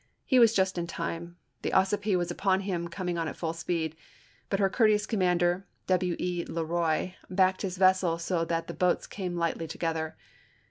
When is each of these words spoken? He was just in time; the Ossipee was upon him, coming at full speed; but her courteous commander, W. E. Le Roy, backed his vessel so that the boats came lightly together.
He 0.25 0.39
was 0.39 0.53
just 0.55 0.79
in 0.79 0.87
time; 0.87 1.37
the 1.61 1.73
Ossipee 1.73 2.15
was 2.15 2.31
upon 2.31 2.61
him, 2.61 2.87
coming 2.87 3.19
at 3.19 3.35
full 3.35 3.53
speed; 3.53 3.95
but 4.49 4.59
her 4.59 4.67
courteous 4.67 5.05
commander, 5.05 5.67
W. 5.85 6.15
E. 6.17 6.43
Le 6.47 6.65
Roy, 6.65 7.15
backed 7.29 7.61
his 7.61 7.77
vessel 7.77 8.17
so 8.17 8.43
that 8.45 8.65
the 8.65 8.73
boats 8.73 9.05
came 9.05 9.37
lightly 9.37 9.67
together. 9.67 10.17